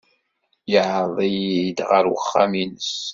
Yeɛreḍ-iyi-d 0.71 1.79
ɣer 1.89 2.05
uxxam-nnes. 2.15 2.93